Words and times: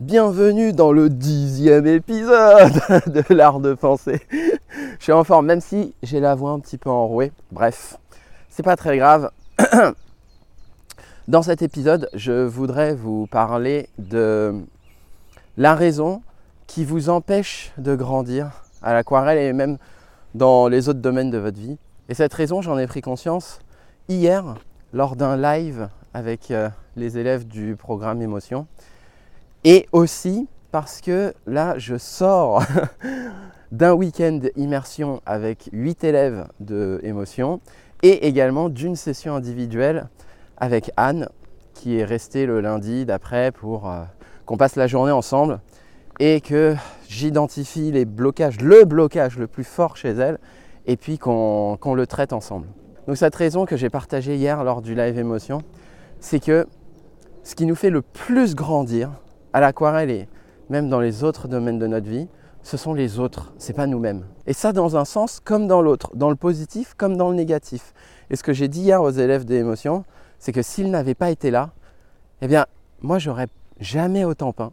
Bienvenue 0.00 0.72
dans 0.72 0.90
le 0.90 1.08
dixième 1.08 1.86
épisode 1.86 2.72
de 3.06 3.32
l'art 3.32 3.60
de 3.60 3.74
penser. 3.74 4.20
Je 4.98 5.04
suis 5.04 5.12
en 5.12 5.22
forme, 5.22 5.46
même 5.46 5.60
si 5.60 5.94
j'ai 6.02 6.18
la 6.18 6.34
voix 6.34 6.50
un 6.50 6.58
petit 6.58 6.78
peu 6.78 6.90
enrouée. 6.90 7.30
Bref, 7.52 7.96
c'est 8.48 8.64
pas 8.64 8.74
très 8.74 8.98
grave. 8.98 9.30
Dans 11.28 11.42
cet 11.42 11.62
épisode, 11.62 12.10
je 12.12 12.44
voudrais 12.44 12.96
vous 12.96 13.28
parler 13.28 13.88
de 13.98 14.54
la 15.56 15.76
raison 15.76 16.22
qui 16.66 16.84
vous 16.84 17.08
empêche 17.08 17.72
de 17.78 17.94
grandir 17.94 18.64
à 18.82 18.94
l'aquarelle 18.94 19.38
et 19.38 19.52
même 19.52 19.78
dans 20.34 20.66
les 20.66 20.88
autres 20.88 21.00
domaines 21.00 21.30
de 21.30 21.38
votre 21.38 21.60
vie. 21.60 21.78
Et 22.08 22.14
cette 22.14 22.34
raison, 22.34 22.62
j'en 22.62 22.78
ai 22.78 22.88
pris 22.88 23.00
conscience 23.00 23.60
hier 24.08 24.56
lors 24.92 25.14
d'un 25.14 25.36
live 25.36 25.88
avec 26.14 26.50
euh, 26.50 26.68
les 26.96 27.16
élèves 27.16 27.46
du 27.46 27.76
programme 27.76 28.22
Émotion. 28.22 28.66
Et 29.64 29.88
aussi 29.92 30.46
parce 30.72 31.00
que 31.00 31.32
là, 31.46 31.74
je 31.78 31.96
sors 31.96 32.62
d'un 33.72 33.92
week-end 33.92 34.40
immersion 34.56 35.22
avec 35.24 35.70
8 35.72 36.04
élèves 36.04 36.46
de 36.60 37.00
Émotion 37.02 37.60
et 38.02 38.26
également 38.26 38.68
d'une 38.68 38.94
session 38.94 39.34
individuelle 39.34 40.08
avec 40.58 40.90
Anne 40.96 41.28
qui 41.72 41.98
est 41.98 42.04
restée 42.04 42.44
le 42.44 42.60
lundi 42.60 43.06
d'après 43.06 43.52
pour 43.52 43.90
euh, 43.90 44.02
qu'on 44.44 44.56
passe 44.56 44.76
la 44.76 44.86
journée 44.86 45.12
ensemble 45.12 45.60
et 46.20 46.40
que 46.40 46.74
j'identifie 47.08 47.90
les 47.90 48.04
blocages, 48.04 48.60
le 48.60 48.84
blocage 48.84 49.38
le 49.38 49.46
plus 49.46 49.64
fort 49.64 49.96
chez 49.96 50.10
elle 50.10 50.38
et 50.86 50.96
puis 50.96 51.18
qu'on 51.18 51.94
le 51.94 52.06
traite 52.06 52.32
ensemble. 52.32 52.68
Donc 53.06 53.16
cette 53.16 53.34
raison 53.34 53.64
que 53.64 53.76
j'ai 53.76 53.90
partagée 53.90 54.36
hier 54.36 54.62
lors 54.62 54.82
du 54.82 54.94
live 54.94 55.18
émotion, 55.18 55.62
c'est 56.20 56.40
que 56.40 56.66
ce 57.42 57.54
qui 57.54 57.66
nous 57.66 57.74
fait 57.74 57.90
le 57.90 58.02
plus 58.02 58.54
grandir 58.54 59.10
à 59.54 59.60
l'aquarelle 59.60 60.10
et 60.10 60.28
même 60.68 60.90
dans 60.90 61.00
les 61.00 61.24
autres 61.24 61.48
domaines 61.48 61.78
de 61.78 61.86
notre 61.86 62.08
vie, 62.08 62.28
ce 62.62 62.76
sont 62.76 62.92
les 62.92 63.18
autres, 63.18 63.54
c'est 63.56 63.72
pas 63.72 63.86
nous-mêmes. 63.86 64.24
Et 64.46 64.52
ça 64.52 64.72
dans 64.72 64.96
un 64.96 65.04
sens 65.04 65.40
comme 65.42 65.66
dans 65.66 65.80
l'autre, 65.80 66.10
dans 66.14 66.28
le 66.28 66.36
positif 66.36 66.94
comme 66.96 67.16
dans 67.16 67.30
le 67.30 67.36
négatif. 67.36 67.94
Et 68.30 68.36
ce 68.36 68.42
que 68.42 68.52
j'ai 68.52 68.68
dit 68.68 68.80
hier 68.80 69.00
aux 69.00 69.10
élèves 69.10 69.44
des 69.44 69.56
émotions, 69.56 70.04
c'est 70.38 70.52
que 70.52 70.62
s'ils 70.62 70.90
n'avaient 70.90 71.14
pas 71.14 71.30
été 71.30 71.50
là, 71.50 71.70
eh 72.42 72.48
bien, 72.48 72.66
moi, 73.00 73.18
j'aurais 73.18 73.46
jamais 73.80 74.24
autant 74.24 74.52
peint. 74.52 74.72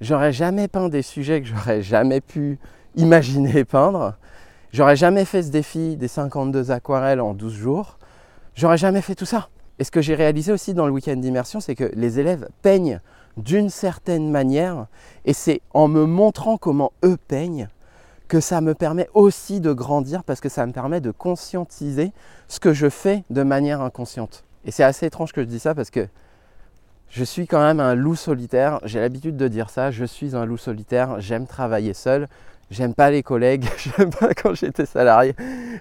J'aurais 0.00 0.32
jamais 0.32 0.66
peint 0.66 0.88
des 0.88 1.02
sujets 1.02 1.42
que 1.42 1.48
j'aurais 1.48 1.82
jamais 1.82 2.20
pu 2.20 2.58
imaginer 2.96 3.64
peindre. 3.66 4.16
J'aurais 4.72 4.96
jamais 4.96 5.24
fait 5.24 5.42
ce 5.42 5.50
défi 5.50 5.96
des 5.96 6.08
52 6.08 6.70
aquarelles 6.70 7.20
en 7.20 7.34
12 7.34 7.52
jours. 7.52 7.98
J'aurais 8.54 8.78
jamais 8.78 9.02
fait 9.02 9.14
tout 9.14 9.26
ça. 9.26 9.48
Et 9.78 9.84
ce 9.84 9.90
que 9.90 10.00
j'ai 10.00 10.14
réalisé 10.14 10.52
aussi 10.52 10.74
dans 10.74 10.86
le 10.86 10.92
week-end 10.92 11.16
d'immersion, 11.16 11.60
c'est 11.60 11.74
que 11.74 11.90
les 11.94 12.18
élèves 12.18 12.48
peignent 12.62 13.00
d'une 13.36 13.70
certaine 13.70 14.30
manière, 14.30 14.86
et 15.24 15.32
c'est 15.32 15.60
en 15.72 15.88
me 15.88 16.04
montrant 16.04 16.58
comment 16.58 16.92
eux 17.04 17.16
peignent 17.28 17.68
que 18.28 18.40
ça 18.40 18.60
me 18.60 18.74
permet 18.74 19.08
aussi 19.12 19.60
de 19.60 19.72
grandir 19.72 20.24
parce 20.24 20.40
que 20.40 20.48
ça 20.48 20.66
me 20.66 20.72
permet 20.72 21.00
de 21.00 21.10
conscientiser 21.10 22.12
ce 22.48 22.60
que 22.60 22.72
je 22.72 22.88
fais 22.88 23.24
de 23.28 23.42
manière 23.42 23.82
inconsciente. 23.82 24.44
Et 24.64 24.70
c'est 24.70 24.84
assez 24.84 25.06
étrange 25.06 25.32
que 25.32 25.42
je 25.42 25.46
dis 25.46 25.58
ça 25.58 25.74
parce 25.74 25.90
que 25.90 26.08
je 27.10 27.24
suis 27.24 27.46
quand 27.46 27.60
même 27.60 27.78
un 27.78 27.94
loup 27.94 28.14
solitaire. 28.14 28.80
J'ai 28.84 29.00
l'habitude 29.00 29.36
de 29.36 29.48
dire 29.48 29.68
ça. 29.68 29.90
Je 29.90 30.06
suis 30.06 30.34
un 30.34 30.46
loup 30.46 30.56
solitaire. 30.56 31.20
J'aime 31.20 31.46
travailler 31.46 31.92
seul. 31.92 32.26
J'aime 32.70 32.94
pas 32.94 33.10
les 33.10 33.22
collègues. 33.22 33.66
J'aime 33.76 34.08
pas 34.08 34.32
quand 34.32 34.54
j'étais 34.54 34.86
salarié. 34.86 35.34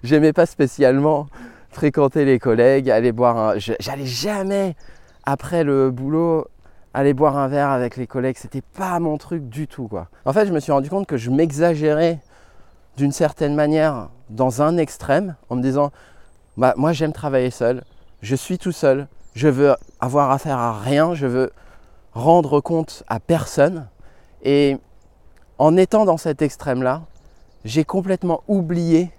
J'aimais 0.03 0.33
pas 0.33 0.45
spécialement 0.45 1.27
fréquenter 1.69 2.25
les 2.25 2.37
collègues, 2.37 2.89
aller 2.89 3.13
boire 3.13 3.37
un. 3.37 3.53
J'allais 3.57 4.05
jamais 4.05 4.75
après 5.23 5.63
le 5.63 5.89
boulot 5.89 6.47
aller 6.93 7.13
boire 7.13 7.37
un 7.37 7.47
verre 7.47 7.69
avec 7.69 7.97
les 7.97 8.07
collègues. 8.07 8.37
C'était 8.37 8.61
pas 8.61 8.99
mon 8.99 9.17
truc 9.17 9.47
du 9.49 9.67
tout. 9.67 9.89
En 10.25 10.33
fait, 10.33 10.45
je 10.45 10.53
me 10.53 10.59
suis 10.59 10.71
rendu 10.71 10.89
compte 10.89 11.07
que 11.07 11.17
je 11.17 11.29
m'exagérais 11.29 12.19
d'une 12.97 13.11
certaine 13.11 13.55
manière 13.55 14.09
dans 14.29 14.61
un 14.61 14.77
extrême 14.77 15.35
en 15.49 15.55
me 15.55 15.61
disant 15.61 15.91
bah, 16.57 16.73
moi 16.77 16.91
j'aime 16.91 17.13
travailler 17.13 17.49
seul 17.49 17.83
je 18.21 18.35
suis 18.35 18.57
tout 18.57 18.71
seul, 18.71 19.07
je 19.33 19.47
veux 19.47 19.75
avoir 19.99 20.31
affaire 20.31 20.57
à 20.57 20.79
rien, 20.79 21.13
je 21.13 21.27
veux 21.27 21.51
rendre 22.13 22.61
compte 22.61 23.03
à 23.07 23.19
personne. 23.19 23.87
Et 24.43 24.77
en 25.57 25.75
étant 25.77 26.05
dans 26.05 26.17
cet 26.17 26.41
extrême-là, 26.41 27.03
j'ai 27.65 27.83
complètement 27.83 28.43
oublié 28.47 29.11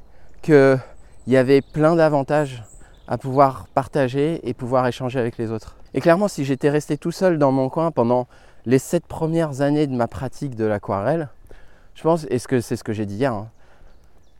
qu'il 0.43 0.79
y 1.27 1.37
avait 1.37 1.63
plein 1.63 1.97
d'avantages 1.97 2.65
à 3.09 3.19
pouvoir 3.19 3.67
partager 3.75 4.41
et 4.49 4.55
pouvoir 4.55 4.87
échanger 4.87 5.19
avec 5.19 5.37
les 5.37 5.51
autres. 5.51 5.77
Et 5.95 6.01
clairement, 6.01 6.29
si 6.29 6.45
j'étais 6.45 6.71
resté 6.71 6.97
tout 6.97 7.13
seul 7.13 7.39
dans 7.39 7.53
mon 7.53 7.69
coin 7.69 7.91
pendant 7.91 8.27
les 8.65 8.79
sept 8.79 9.07
premières 9.07 9.61
années 9.61 9.87
de 9.87 9.95
ma 9.95 10.09
pratique 10.09 10.55
de 10.55 10.65
l'aquarelle, 10.65 11.29
je 11.95 12.03
pense, 12.03 12.27
et 12.31 12.39
c'est 12.39 12.77
ce 12.77 12.85
que 12.85 12.93
j'ai 12.93 13.07
dit 13.07 13.17
hier, 13.17 13.33
hein, 13.33 13.49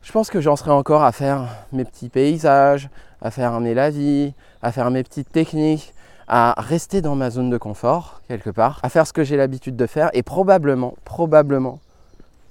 je 0.01 0.11
pense 0.11 0.29
que 0.29 0.41
j'en 0.41 0.55
serais 0.55 0.71
encore 0.71 1.03
à 1.03 1.11
faire 1.11 1.47
mes 1.71 1.85
petits 1.85 2.09
paysages, 2.09 2.89
à 3.21 3.31
fermer 3.31 3.73
la 3.73 3.89
vie, 3.89 4.33
à 4.61 4.71
faire 4.71 4.91
mes 4.91 5.03
petites 5.03 5.31
techniques, 5.31 5.93
à 6.27 6.55
rester 6.57 7.01
dans 7.01 7.15
ma 7.15 7.29
zone 7.29 7.49
de 7.49 7.57
confort 7.57 8.21
quelque 8.27 8.49
part, 8.49 8.79
à 8.83 8.89
faire 8.89 9.05
ce 9.05 9.13
que 9.13 9.23
j'ai 9.23 9.37
l'habitude 9.37 9.75
de 9.75 9.85
faire 9.85 10.09
et 10.13 10.23
probablement, 10.23 10.95
probablement 11.05 11.79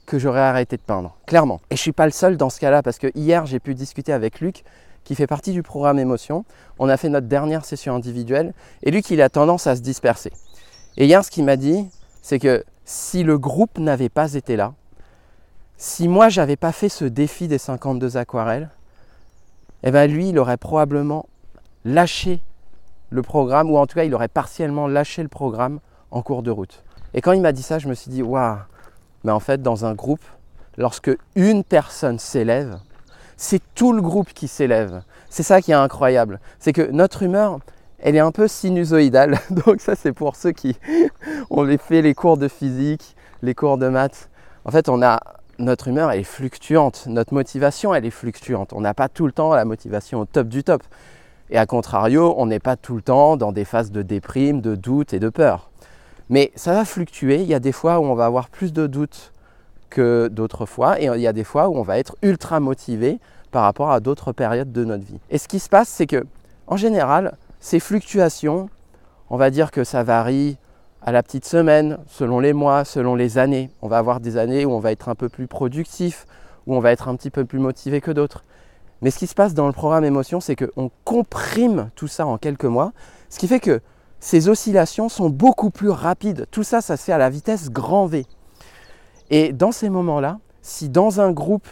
que 0.06 0.18
j'aurais 0.18 0.40
arrêté 0.40 0.76
de 0.76 0.82
peindre, 0.82 1.16
clairement. 1.26 1.60
Et 1.70 1.76
je 1.76 1.80
suis 1.80 1.92
pas 1.92 2.06
le 2.06 2.12
seul 2.12 2.36
dans 2.36 2.50
ce 2.50 2.60
cas-là 2.60 2.82
parce 2.82 2.98
que 2.98 3.08
hier 3.14 3.46
j'ai 3.46 3.60
pu 3.60 3.74
discuter 3.74 4.12
avec 4.12 4.40
Luc 4.40 4.64
qui 5.04 5.14
fait 5.14 5.26
partie 5.26 5.52
du 5.52 5.62
programme 5.62 5.98
émotion. 5.98 6.44
On 6.78 6.88
a 6.88 6.96
fait 6.96 7.08
notre 7.08 7.26
dernière 7.26 7.64
session 7.64 7.94
individuelle 7.94 8.54
et 8.82 8.90
Luc 8.90 9.10
il 9.10 9.20
a 9.22 9.28
tendance 9.28 9.66
à 9.66 9.76
se 9.76 9.80
disperser. 9.80 10.32
Et 10.96 11.06
hier 11.06 11.24
ce 11.24 11.30
qu'il 11.30 11.44
m'a 11.44 11.56
dit, 11.56 11.88
c'est 12.20 12.38
que 12.38 12.64
si 12.84 13.22
le 13.22 13.38
groupe 13.38 13.78
n'avait 13.78 14.08
pas 14.08 14.34
été 14.34 14.56
là, 14.56 14.74
si 15.76 16.06
moi 16.06 16.28
j'avais 16.28 16.56
pas 16.56 16.72
fait 16.72 16.88
ce 16.88 17.04
défi 17.04 17.48
des 17.48 17.58
52 17.58 18.16
aquarelles, 18.16 18.70
eh 19.82 19.90
bien 19.90 20.06
lui, 20.06 20.28
il 20.28 20.38
aurait 20.38 20.56
probablement 20.56 21.26
lâché 21.84 22.40
le 23.10 23.22
programme, 23.22 23.70
ou 23.70 23.76
en 23.76 23.86
tout 23.86 23.96
cas, 23.96 24.04
il 24.04 24.14
aurait 24.14 24.28
partiellement 24.28 24.86
lâché 24.86 25.22
le 25.22 25.28
programme 25.28 25.80
en 26.10 26.22
cours 26.22 26.42
de 26.42 26.50
route. 26.50 26.82
Et 27.14 27.20
quand 27.20 27.32
il 27.32 27.42
m'a 27.42 27.52
dit 27.52 27.62
ça, 27.62 27.78
je 27.78 27.88
me 27.88 27.94
suis 27.94 28.10
dit, 28.10 28.22
waouh, 28.22 28.58
mais 29.24 29.32
en 29.32 29.40
fait, 29.40 29.60
dans 29.60 29.84
un 29.84 29.94
groupe, 29.94 30.24
lorsque 30.78 31.10
une 31.34 31.64
personne 31.64 32.18
s'élève, 32.18 32.78
c'est 33.36 33.62
tout 33.74 33.92
le 33.92 34.02
groupe 34.02 34.32
qui 34.32 34.48
s'élève. 34.48 35.02
C'est 35.30 35.42
ça 35.42 35.60
qui 35.62 35.72
est 35.72 35.74
incroyable. 35.74 36.40
C'est 36.58 36.72
que 36.72 36.90
notre 36.90 37.22
humeur, 37.22 37.58
elle 37.98 38.16
est 38.16 38.20
un 38.20 38.32
peu 38.32 38.48
sinusoïdale. 38.48 39.38
Donc 39.50 39.80
ça, 39.80 39.94
c'est 39.94 40.12
pour 40.12 40.36
ceux 40.36 40.52
qui 40.52 40.76
ont 41.50 41.66
fait 41.78 42.02
les 42.02 42.14
cours 42.14 42.36
de 42.36 42.48
physique, 42.48 43.16
les 43.42 43.54
cours 43.54 43.78
de 43.78 43.88
maths. 43.88 44.28
En 44.64 44.70
fait, 44.70 44.88
on 44.88 45.02
a 45.02 45.20
notre 45.58 45.88
humeur 45.88 46.10
est 46.10 46.24
fluctuante, 46.24 47.04
notre 47.06 47.34
motivation 47.34 47.94
elle 47.94 48.04
est 48.04 48.10
fluctuante. 48.10 48.72
On 48.72 48.80
n'a 48.80 48.94
pas 48.94 49.08
tout 49.08 49.26
le 49.26 49.32
temps 49.32 49.54
la 49.54 49.64
motivation 49.64 50.20
au 50.20 50.24
top 50.24 50.48
du 50.48 50.64
top. 50.64 50.82
Et 51.50 51.58
à 51.58 51.66
contrario, 51.66 52.34
on 52.38 52.46
n'est 52.46 52.60
pas 52.60 52.76
tout 52.76 52.96
le 52.96 53.02
temps 53.02 53.36
dans 53.36 53.52
des 53.52 53.64
phases 53.64 53.92
de 53.92 54.02
déprime, 54.02 54.60
de 54.60 54.74
doute 54.74 55.12
et 55.12 55.20
de 55.20 55.28
peur. 55.28 55.70
Mais 56.30 56.50
ça 56.56 56.72
va 56.72 56.84
fluctuer. 56.84 57.42
Il 57.42 57.46
y 57.46 57.54
a 57.54 57.60
des 57.60 57.72
fois 57.72 58.00
où 58.00 58.04
on 58.04 58.14
va 58.14 58.24
avoir 58.24 58.48
plus 58.48 58.72
de 58.72 58.86
doutes 58.86 59.32
que 59.92 60.28
d'autres 60.28 60.66
fois, 60.66 61.00
et 61.00 61.06
il 61.06 61.20
y 61.20 61.26
a 61.26 61.32
des 61.32 61.44
fois 61.44 61.68
où 61.68 61.76
on 61.76 61.82
va 61.82 61.98
être 61.98 62.16
ultra 62.22 62.58
motivé 62.60 63.20
par 63.50 63.62
rapport 63.62 63.90
à 63.90 64.00
d'autres 64.00 64.32
périodes 64.32 64.72
de 64.72 64.84
notre 64.84 65.04
vie. 65.04 65.20
Et 65.30 65.38
ce 65.38 65.46
qui 65.46 65.58
se 65.58 65.68
passe, 65.68 65.88
c'est 65.88 66.06
que, 66.06 66.24
en 66.66 66.76
général, 66.76 67.36
ces 67.60 67.78
fluctuations, 67.78 68.68
on 69.30 69.36
va 69.36 69.50
dire 69.50 69.70
que 69.70 69.84
ça 69.84 70.02
varie 70.02 70.56
à 71.02 71.12
la 71.12 71.22
petite 71.22 71.44
semaine, 71.44 71.98
selon 72.06 72.40
les 72.40 72.52
mois, 72.52 72.84
selon 72.84 73.14
les 73.14 73.38
années. 73.38 73.70
On 73.82 73.88
va 73.88 73.98
avoir 73.98 74.20
des 74.20 74.36
années 74.36 74.64
où 74.64 74.72
on 74.72 74.78
va 74.78 74.92
être 74.92 75.08
un 75.08 75.14
peu 75.14 75.28
plus 75.28 75.46
productif, 75.46 76.26
où 76.66 76.74
on 76.74 76.80
va 76.80 76.92
être 76.92 77.08
un 77.08 77.16
petit 77.16 77.30
peu 77.30 77.44
plus 77.44 77.58
motivé 77.58 78.00
que 78.00 78.10
d'autres. 78.10 78.44
Mais 79.00 79.10
ce 79.10 79.18
qui 79.18 79.26
se 79.26 79.34
passe 79.34 79.52
dans 79.52 79.66
le 79.66 79.72
programme 79.72 80.04
émotion, 80.04 80.40
c'est 80.40 80.54
qu'on 80.54 80.90
comprime 81.04 81.90
tout 81.96 82.06
ça 82.06 82.24
en 82.24 82.38
quelques 82.38 82.64
mois, 82.64 82.92
ce 83.30 83.38
qui 83.38 83.48
fait 83.48 83.60
que 83.60 83.80
ces 84.20 84.48
oscillations 84.48 85.08
sont 85.08 85.28
beaucoup 85.28 85.70
plus 85.70 85.90
rapides. 85.90 86.46
Tout 86.52 86.62
ça, 86.62 86.80
ça 86.80 86.96
se 86.96 87.02
fait 87.02 87.12
à 87.12 87.18
la 87.18 87.28
vitesse 87.28 87.70
grand 87.70 88.06
V. 88.06 88.24
Et 89.32 89.54
dans 89.54 89.72
ces 89.72 89.88
moments-là, 89.88 90.38
si 90.60 90.90
dans 90.90 91.22
un 91.22 91.32
groupe, 91.32 91.66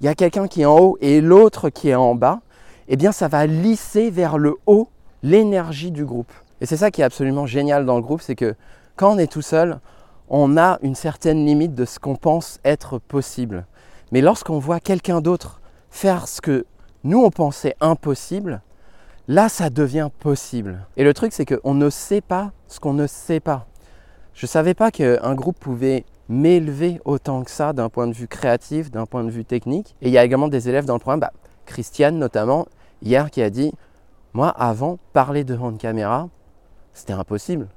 il 0.00 0.04
y 0.04 0.08
a 0.08 0.14
quelqu'un 0.14 0.46
qui 0.46 0.60
est 0.60 0.66
en 0.66 0.78
haut 0.78 0.98
et 1.00 1.22
l'autre 1.22 1.70
qui 1.70 1.88
est 1.88 1.94
en 1.94 2.14
bas, 2.14 2.40
eh 2.86 2.96
bien 2.96 3.12
ça 3.12 3.28
va 3.28 3.46
lisser 3.46 4.10
vers 4.10 4.36
le 4.36 4.56
haut 4.66 4.90
l'énergie 5.22 5.90
du 5.90 6.04
groupe. 6.04 6.30
Et 6.60 6.66
c'est 6.66 6.76
ça 6.76 6.90
qui 6.90 7.00
est 7.00 7.04
absolument 7.04 7.46
génial 7.46 7.86
dans 7.86 7.96
le 7.96 8.02
groupe, 8.02 8.20
c'est 8.20 8.34
que 8.34 8.54
quand 8.94 9.14
on 9.14 9.18
est 9.18 9.32
tout 9.32 9.40
seul, 9.40 9.80
on 10.28 10.58
a 10.58 10.78
une 10.82 10.94
certaine 10.94 11.46
limite 11.46 11.74
de 11.74 11.86
ce 11.86 11.98
qu'on 11.98 12.14
pense 12.14 12.60
être 12.62 12.98
possible. 12.98 13.64
Mais 14.12 14.20
lorsqu'on 14.20 14.58
voit 14.58 14.78
quelqu'un 14.78 15.22
d'autre 15.22 15.62
faire 15.88 16.28
ce 16.28 16.42
que 16.42 16.66
nous 17.04 17.24
on 17.24 17.30
pensait 17.30 17.74
impossible, 17.80 18.60
là 19.28 19.48
ça 19.48 19.70
devient 19.70 20.10
possible. 20.20 20.84
Et 20.98 21.04
le 21.04 21.14
truc 21.14 21.32
c'est 21.32 21.46
qu'on 21.46 21.72
ne 21.72 21.88
sait 21.88 22.20
pas 22.20 22.52
ce 22.66 22.80
qu'on 22.80 22.92
ne 22.92 23.06
sait 23.06 23.40
pas. 23.40 23.66
Je 24.34 24.44
ne 24.44 24.48
savais 24.48 24.74
pas 24.74 24.90
qu'un 24.90 25.34
groupe 25.34 25.58
pouvait 25.58 26.04
m'élever 26.28 27.00
autant 27.04 27.42
que 27.42 27.50
ça 27.50 27.72
d'un 27.72 27.88
point 27.88 28.06
de 28.06 28.12
vue 28.12 28.28
créatif, 28.28 28.90
d'un 28.90 29.06
point 29.06 29.24
de 29.24 29.30
vue 29.30 29.44
technique. 29.44 29.96
Et 30.02 30.08
il 30.08 30.12
y 30.12 30.18
a 30.18 30.24
également 30.24 30.48
des 30.48 30.68
élèves 30.68 30.84
dans 30.84 30.94
le 30.94 31.00
programme, 31.00 31.20
bah, 31.20 31.32
Christiane 31.66 32.18
notamment, 32.18 32.66
hier 33.02 33.30
qui 33.30 33.42
a 33.42 33.50
dit, 33.50 33.72
moi 34.32 34.48
avant, 34.48 34.98
parler 35.12 35.44
devant 35.44 35.70
une 35.70 35.78
caméra, 35.78 36.28
c'était 36.92 37.12
impossible. 37.12 37.68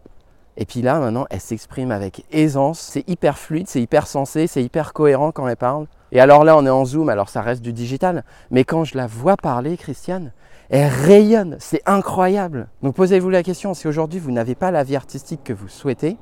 Et 0.57 0.65
puis 0.65 0.81
là, 0.81 0.99
maintenant, 0.99 1.25
elle 1.29 1.39
s'exprime 1.39 1.91
avec 1.91 2.25
aisance. 2.31 2.79
C'est 2.79 3.07
hyper 3.07 3.37
fluide, 3.37 3.67
c'est 3.67 3.81
hyper 3.81 4.05
sensé, 4.05 4.47
c'est 4.47 4.63
hyper 4.63 4.93
cohérent 4.93 5.31
quand 5.31 5.47
elle 5.47 5.55
parle. 5.55 5.87
Et 6.11 6.19
alors 6.19 6.43
là, 6.43 6.57
on 6.57 6.65
est 6.65 6.69
en 6.69 6.83
Zoom, 6.83 7.09
alors 7.09 7.29
ça 7.29 7.41
reste 7.41 7.61
du 7.61 7.71
digital. 7.71 8.23
Mais 8.49 8.65
quand 8.65 8.83
je 8.83 8.97
la 8.97 9.07
vois 9.07 9.37
parler, 9.37 9.77
Christiane, 9.77 10.33
elle 10.69 10.91
rayonne. 10.91 11.55
C'est 11.59 11.81
incroyable. 11.85 12.67
Donc 12.83 12.95
posez-vous 12.95 13.29
la 13.29 13.43
question, 13.43 13.73
si 13.73 13.87
aujourd'hui 13.87 14.19
vous 14.19 14.31
n'avez 14.31 14.55
pas 14.55 14.71
la 14.71 14.83
vie 14.83 14.95
artistique 14.95 15.41
que 15.43 15.53
vous 15.53 15.69
souhaitez, 15.69 16.17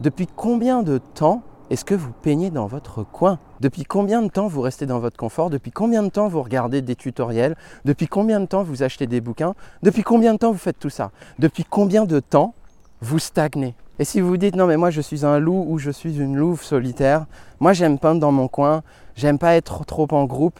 depuis 0.00 0.26
combien 0.26 0.82
de 0.82 0.98
temps 0.98 1.42
est-ce 1.68 1.84
que 1.84 1.94
vous 1.94 2.10
peignez 2.22 2.50
dans 2.50 2.66
votre 2.66 3.04
coin? 3.04 3.38
Depuis 3.60 3.84
combien 3.84 4.22
de 4.22 4.28
temps 4.28 4.48
vous 4.48 4.62
restez 4.62 4.86
dans 4.86 4.98
votre 4.98 5.16
confort? 5.16 5.50
Depuis 5.50 5.70
combien 5.70 6.02
de 6.02 6.08
temps 6.08 6.26
vous 6.26 6.42
regardez 6.42 6.82
des 6.82 6.96
tutoriels? 6.96 7.54
Depuis 7.84 8.08
combien 8.08 8.40
de 8.40 8.46
temps 8.46 8.64
vous 8.64 8.82
achetez 8.82 9.06
des 9.06 9.20
bouquins? 9.20 9.54
Depuis 9.82 10.02
combien 10.02 10.32
de 10.32 10.38
temps 10.38 10.50
vous 10.50 10.58
faites 10.58 10.78
tout 10.78 10.90
ça? 10.90 11.12
Depuis 11.38 11.64
combien 11.64 12.06
de 12.06 12.18
temps 12.18 12.54
vous 13.00 13.18
stagnez? 13.18 13.74
Et 13.98 14.04
si 14.04 14.20
vous 14.20 14.28
vous 14.28 14.36
dites 14.38 14.56
non 14.56 14.66
mais 14.66 14.78
moi 14.78 14.90
je 14.90 15.02
suis 15.02 15.26
un 15.26 15.38
loup 15.38 15.66
ou 15.68 15.78
je 15.78 15.90
suis 15.90 16.18
une 16.18 16.34
louve 16.34 16.62
solitaire, 16.62 17.26
moi 17.60 17.74
j'aime 17.74 17.98
peindre 17.98 18.20
dans 18.20 18.32
mon 18.32 18.48
coin, 18.48 18.82
j'aime 19.14 19.38
pas 19.38 19.54
être 19.54 19.84
trop 19.84 20.08
en 20.12 20.24
groupe, 20.24 20.58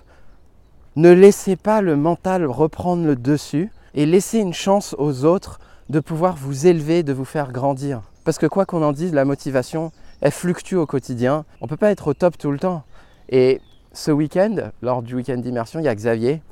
ne 0.97 1.11
laissez 1.11 1.57
pas 1.57 1.81
le 1.81 1.97
mental 1.97 2.45
reprendre 2.45 3.07
le 3.07 3.17
dessus 3.17 3.73
et 3.95 4.05
laissez 4.05 4.39
une 4.39 4.53
chance 4.53 4.95
aux 4.99 5.25
autres 5.25 5.59
de 5.89 5.99
pouvoir 5.99 6.37
vous 6.37 6.67
élever, 6.67 7.03
de 7.03 7.15
vous 7.15 7.25
faire 7.25 7.51
grandir. 7.51 8.03
Parce 8.25 8.39
que 8.39 8.47
quoi 8.47 8.67
qu'on 8.67 8.83
en 8.83 8.93
dise, 8.93 9.15
la 9.15 9.25
motivation, 9.25 9.93
elle 10.21 10.33
fluctue 10.33 10.75
au 10.75 10.87
quotidien. 10.87 11.45
On 11.61 11.67
ne 11.67 11.69
peut 11.69 11.77
pas 11.77 11.91
être 11.91 12.09
au 12.09 12.15
top 12.15 12.37
tout 12.37 12.51
le 12.51 12.59
temps. 12.59 12.83
Et 13.29 13.61
ce 13.93 14.11
week-end, 14.11 14.71
lors 14.83 15.03
du 15.03 15.15
week-end 15.15 15.39
d'immersion, 15.39 15.81
il 15.81 15.85
y 15.85 15.89
a 15.89 15.95
Xavier 15.95 16.43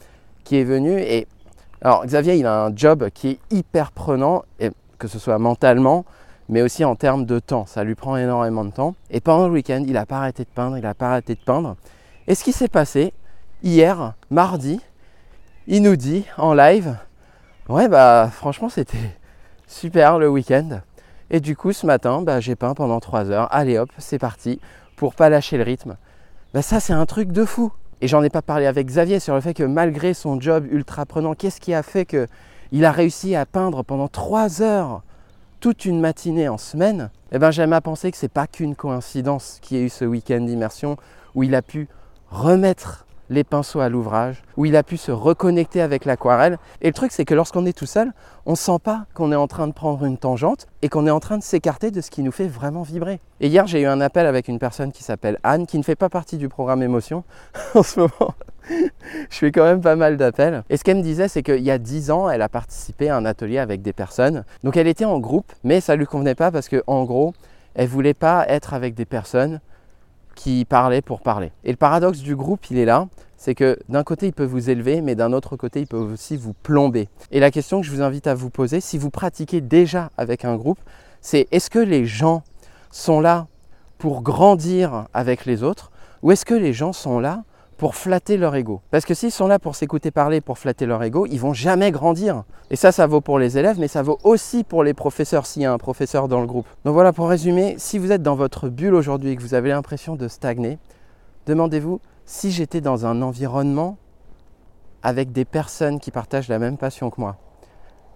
qui 0.44 0.56
est 0.56 0.64
venu. 0.64 0.98
Et 0.98 1.26
alors 1.82 2.04
Xavier, 2.06 2.36
il 2.36 2.46
a 2.46 2.64
un 2.64 2.74
job 2.74 3.08
qui 3.12 3.28
est 3.28 3.38
hyper 3.50 3.92
prenant, 3.92 4.44
que 4.98 5.08
ce 5.08 5.18
soit 5.18 5.38
mentalement, 5.38 6.04
mais 6.48 6.62
aussi 6.62 6.84
en 6.84 6.96
termes 6.96 7.26
de 7.26 7.38
temps. 7.38 7.66
Ça 7.66 7.84
lui 7.84 7.94
prend 7.94 8.16
énormément 8.16 8.64
de 8.64 8.70
temps. 8.70 8.94
Et 9.10 9.20
pendant 9.20 9.46
le 9.46 9.52
week-end, 9.52 9.84
il 9.86 9.92
n'a 9.92 10.06
pas 10.06 10.18
arrêté 10.18 10.44
de 10.44 10.48
peindre, 10.48 10.76
il 10.78 10.82
n'a 10.82 10.94
pas 10.94 11.10
arrêté 11.10 11.34
de 11.34 11.40
peindre. 11.40 11.76
Et 12.26 12.34
ce 12.34 12.42
qui 12.44 12.52
s'est 12.52 12.68
passé 12.68 13.12
hier, 13.62 14.14
mardi, 14.30 14.80
il 15.66 15.82
nous 15.82 15.96
dit 15.96 16.24
en 16.38 16.54
live, 16.54 16.96
ouais 17.68 17.88
bah 17.88 18.30
franchement 18.32 18.70
c'était 18.70 19.16
super 19.66 20.18
le 20.18 20.28
week-end. 20.28 20.80
Et 21.30 21.40
du 21.40 21.56
coup, 21.56 21.72
ce 21.72 21.86
matin, 21.86 22.22
bah, 22.22 22.40
j'ai 22.40 22.56
peint 22.56 22.74
pendant 22.74 23.00
3 23.00 23.30
heures. 23.30 23.48
Allez 23.50 23.78
hop, 23.78 23.90
c'est 23.98 24.18
parti, 24.18 24.60
pour 24.96 25.14
pas 25.14 25.28
lâcher 25.28 25.58
le 25.58 25.62
rythme. 25.62 25.96
Bah, 26.54 26.62
ça, 26.62 26.80
c'est 26.80 26.94
un 26.94 27.06
truc 27.06 27.32
de 27.32 27.44
fou. 27.44 27.72
Et 28.00 28.08
j'en 28.08 28.22
ai 28.22 28.30
pas 28.30 28.42
parlé 28.42 28.66
avec 28.66 28.86
Xavier 28.86 29.18
sur 29.20 29.34
le 29.34 29.40
fait 29.40 29.54
que 29.54 29.64
malgré 29.64 30.14
son 30.14 30.40
job 30.40 30.66
ultra 30.70 31.04
prenant, 31.04 31.34
qu'est-ce 31.34 31.60
qui 31.60 31.74
a 31.74 31.82
fait 31.82 32.06
qu'il 32.06 32.84
a 32.84 32.92
réussi 32.92 33.34
à 33.34 33.44
peindre 33.44 33.82
pendant 33.82 34.08
3 34.08 34.62
heures 34.62 35.02
toute 35.60 35.84
une 35.84 36.00
matinée 36.00 36.48
en 36.48 36.58
semaine? 36.58 37.10
Eh 37.32 37.38
bien, 37.38 37.50
j'aime 37.50 37.72
à 37.72 37.80
penser 37.80 38.10
que 38.10 38.16
c'est 38.16 38.28
pas 38.28 38.46
qu'une 38.46 38.76
coïncidence 38.76 39.58
qu'il 39.60 39.76
y 39.76 39.80
ait 39.80 39.84
eu 39.84 39.88
ce 39.88 40.04
week-end 40.04 40.40
d'immersion 40.40 40.96
où 41.34 41.42
il 41.42 41.54
a 41.54 41.62
pu 41.62 41.88
remettre 42.30 43.04
les 43.30 43.44
pinceaux 43.44 43.80
à 43.80 43.88
l'ouvrage, 43.88 44.42
où 44.56 44.64
il 44.64 44.76
a 44.76 44.82
pu 44.82 44.96
se 44.96 45.12
reconnecter 45.12 45.80
avec 45.80 46.04
l'aquarelle. 46.04 46.58
Et 46.80 46.86
le 46.86 46.92
truc, 46.92 47.12
c'est 47.12 47.24
que 47.24 47.34
lorsqu'on 47.34 47.66
est 47.66 47.76
tout 47.76 47.86
seul, 47.86 48.12
on 48.46 48.52
ne 48.52 48.56
sent 48.56 48.78
pas 48.82 49.06
qu'on 49.14 49.32
est 49.32 49.36
en 49.36 49.46
train 49.46 49.66
de 49.66 49.72
prendre 49.72 50.04
une 50.04 50.18
tangente 50.18 50.66
et 50.82 50.88
qu'on 50.88 51.06
est 51.06 51.10
en 51.10 51.20
train 51.20 51.38
de 51.38 51.42
s'écarter 51.42 51.90
de 51.90 52.00
ce 52.00 52.10
qui 52.10 52.22
nous 52.22 52.32
fait 52.32 52.48
vraiment 52.48 52.82
vibrer. 52.82 53.20
Et 53.40 53.48
hier, 53.48 53.66
j'ai 53.66 53.82
eu 53.82 53.86
un 53.86 54.00
appel 54.00 54.26
avec 54.26 54.48
une 54.48 54.58
personne 54.58 54.92
qui 54.92 55.02
s'appelle 55.02 55.38
Anne, 55.42 55.66
qui 55.66 55.78
ne 55.78 55.82
fait 55.82 55.96
pas 55.96 56.08
partie 56.08 56.38
du 56.38 56.48
programme 56.48 56.82
émotion 56.82 57.24
en 57.74 57.82
ce 57.82 58.00
moment. 58.00 58.34
je 59.30 59.36
fais 59.36 59.52
quand 59.52 59.64
même 59.64 59.80
pas 59.80 59.96
mal 59.96 60.16
d'appels. 60.16 60.62
Et 60.70 60.76
ce 60.76 60.84
qu'elle 60.84 60.98
me 60.98 61.02
disait, 61.02 61.28
c'est 61.28 61.42
qu'il 61.42 61.62
y 61.62 61.70
a 61.70 61.78
10 61.78 62.10
ans, 62.10 62.30
elle 62.30 62.42
a 62.42 62.48
participé 62.48 63.08
à 63.08 63.16
un 63.16 63.24
atelier 63.24 63.58
avec 63.58 63.82
des 63.82 63.92
personnes. 63.92 64.44
Donc 64.64 64.76
elle 64.76 64.88
était 64.88 65.04
en 65.04 65.18
groupe, 65.18 65.52
mais 65.64 65.80
ça 65.80 65.94
ne 65.94 65.98
lui 65.98 66.06
convenait 66.06 66.34
pas 66.34 66.50
parce 66.50 66.68
qu'en 66.68 67.04
gros, 67.04 67.34
elle 67.74 67.88
voulait 67.88 68.14
pas 68.14 68.44
être 68.48 68.74
avec 68.74 68.94
des 68.94 69.04
personnes 69.04 69.60
qui 70.38 70.64
parlait 70.64 71.02
pour 71.02 71.20
parler. 71.20 71.50
Et 71.64 71.70
le 71.72 71.76
paradoxe 71.76 72.20
du 72.20 72.36
groupe, 72.36 72.70
il 72.70 72.78
est 72.78 72.84
là, 72.84 73.08
c'est 73.36 73.56
que 73.56 73.76
d'un 73.88 74.04
côté, 74.04 74.26
il 74.26 74.32
peut 74.32 74.44
vous 74.44 74.70
élever, 74.70 75.00
mais 75.00 75.16
d'un 75.16 75.32
autre 75.32 75.56
côté, 75.56 75.80
il 75.80 75.88
peut 75.88 75.96
aussi 75.96 76.36
vous 76.36 76.54
plomber. 76.54 77.08
Et 77.32 77.40
la 77.40 77.50
question 77.50 77.80
que 77.80 77.86
je 77.86 77.90
vous 77.90 78.02
invite 78.02 78.28
à 78.28 78.36
vous 78.36 78.48
poser, 78.48 78.80
si 78.80 78.98
vous 78.98 79.10
pratiquez 79.10 79.60
déjà 79.60 80.10
avec 80.16 80.44
un 80.44 80.54
groupe, 80.54 80.78
c'est 81.20 81.48
est-ce 81.50 81.70
que 81.70 81.80
les 81.80 82.06
gens 82.06 82.44
sont 82.92 83.20
là 83.20 83.48
pour 83.98 84.22
grandir 84.22 85.06
avec 85.12 85.44
les 85.44 85.64
autres, 85.64 85.90
ou 86.22 86.30
est-ce 86.30 86.44
que 86.44 86.54
les 86.54 86.72
gens 86.72 86.92
sont 86.92 87.18
là 87.18 87.42
pour 87.78 87.94
flatter 87.94 88.36
leur 88.36 88.56
ego. 88.56 88.82
Parce 88.90 89.06
que 89.06 89.14
s'ils 89.14 89.30
sont 89.30 89.46
là 89.46 89.60
pour 89.60 89.76
s'écouter 89.76 90.10
parler, 90.10 90.40
pour 90.40 90.58
flatter 90.58 90.84
leur 90.84 91.02
ego, 91.02 91.26
ils 91.26 91.38
vont 91.38 91.54
jamais 91.54 91.92
grandir. 91.92 92.42
Et 92.70 92.76
ça, 92.76 92.90
ça 92.90 93.06
vaut 93.06 93.20
pour 93.20 93.38
les 93.38 93.56
élèves, 93.56 93.78
mais 93.78 93.86
ça 93.86 94.02
vaut 94.02 94.18
aussi 94.24 94.64
pour 94.64 94.82
les 94.82 94.94
professeurs 94.94 95.46
s'il 95.46 95.62
y 95.62 95.64
a 95.64 95.72
un 95.72 95.78
professeur 95.78 96.26
dans 96.26 96.40
le 96.40 96.46
groupe. 96.48 96.66
Donc 96.84 96.92
voilà, 96.94 97.12
pour 97.12 97.28
résumer, 97.28 97.76
si 97.78 97.98
vous 97.98 98.10
êtes 98.10 98.22
dans 98.22 98.34
votre 98.34 98.68
bulle 98.68 98.94
aujourd'hui 98.94 99.30
et 99.30 99.36
que 99.36 99.42
vous 99.42 99.54
avez 99.54 99.70
l'impression 99.70 100.16
de 100.16 100.26
stagner, 100.26 100.78
demandez-vous 101.46 102.00
si 102.26 102.50
j'étais 102.50 102.80
dans 102.80 103.06
un 103.06 103.22
environnement 103.22 103.96
avec 105.04 105.30
des 105.30 105.44
personnes 105.44 106.00
qui 106.00 106.10
partagent 106.10 106.48
la 106.48 106.58
même 106.58 106.78
passion 106.78 107.10
que 107.10 107.20
moi, 107.20 107.36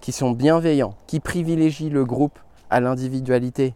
qui 0.01 0.11
sont 0.11 0.33
bienveillants, 0.33 0.95
qui 1.07 1.21
privilégient 1.21 1.89
le 1.89 2.05
groupe 2.05 2.41
à 2.69 2.81
l'individualité, 2.81 3.75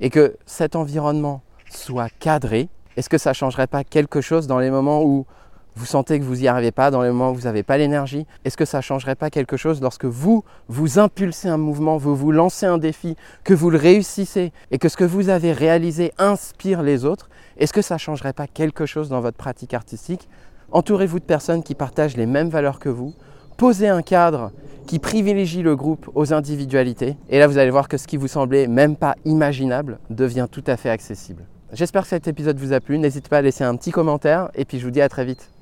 et 0.00 0.10
que 0.10 0.36
cet 0.46 0.74
environnement 0.74 1.42
soit 1.70 2.08
cadré, 2.18 2.68
est-ce 2.96 3.08
que 3.08 3.18
ça 3.18 3.30
ne 3.30 3.34
changerait 3.34 3.66
pas 3.66 3.84
quelque 3.84 4.20
chose 4.20 4.46
dans 4.46 4.58
les 4.58 4.70
moments 4.70 5.02
où 5.02 5.26
vous 5.74 5.86
sentez 5.86 6.18
que 6.18 6.24
vous 6.24 6.36
n'y 6.36 6.48
arrivez 6.48 6.72
pas, 6.72 6.90
dans 6.90 7.02
les 7.02 7.08
moments 7.08 7.30
où 7.30 7.34
vous 7.34 7.42
n'avez 7.42 7.62
pas 7.62 7.78
l'énergie? 7.78 8.26
Est-ce 8.44 8.56
que 8.56 8.64
ça 8.64 8.78
ne 8.78 8.82
changerait 8.82 9.14
pas 9.14 9.30
quelque 9.30 9.56
chose 9.56 9.80
lorsque 9.80 10.04
vous, 10.04 10.44
vous 10.68 10.98
impulsez 10.98 11.48
un 11.48 11.56
mouvement, 11.56 11.96
vous 11.96 12.14
vous 12.14 12.30
lancez 12.30 12.66
un 12.66 12.78
défi, 12.78 13.16
que 13.44 13.54
vous 13.54 13.70
le 13.70 13.78
réussissez 13.78 14.52
et 14.70 14.78
que 14.78 14.88
ce 14.88 14.96
que 14.96 15.04
vous 15.04 15.30
avez 15.30 15.52
réalisé 15.52 16.12
inspire 16.18 16.82
les 16.82 17.04
autres? 17.04 17.30
Est-ce 17.56 17.72
que 17.72 17.82
ça 17.82 17.94
ne 17.94 18.00
changerait 18.00 18.34
pas 18.34 18.46
quelque 18.46 18.86
chose 18.86 19.08
dans 19.08 19.20
votre 19.20 19.36
pratique 19.36 19.74
artistique? 19.74 20.28
Entourez-vous 20.72 21.20
de 21.20 21.24
personnes 21.24 21.62
qui 21.62 21.74
partagent 21.74 22.16
les 22.16 22.26
mêmes 22.26 22.48
valeurs 22.48 22.78
que 22.78 22.88
vous. 22.88 23.14
Posez 23.56 23.88
un 23.88 24.02
cadre 24.02 24.52
qui 24.86 24.98
privilégie 24.98 25.62
le 25.62 25.76
groupe 25.76 26.10
aux 26.14 26.32
individualités. 26.32 27.16
Et 27.28 27.38
là, 27.38 27.46
vous 27.46 27.58
allez 27.58 27.70
voir 27.70 27.88
que 27.88 27.96
ce 27.96 28.06
qui 28.06 28.16
vous 28.16 28.28
semblait 28.28 28.66
même 28.66 28.96
pas 28.96 29.14
imaginable 29.24 29.98
devient 30.10 30.48
tout 30.50 30.64
à 30.66 30.76
fait 30.76 30.90
accessible. 30.90 31.44
J'espère 31.72 32.02
que 32.02 32.08
cet 32.08 32.28
épisode 32.28 32.58
vous 32.58 32.74
a 32.74 32.80
plu. 32.80 32.98
N'hésitez 32.98 33.30
pas 33.30 33.38
à 33.38 33.42
laisser 33.42 33.64
un 33.64 33.74
petit 33.76 33.92
commentaire 33.92 34.50
et 34.54 34.66
puis 34.66 34.78
je 34.78 34.84
vous 34.84 34.90
dis 34.90 35.00
à 35.00 35.08
très 35.08 35.24
vite. 35.24 35.50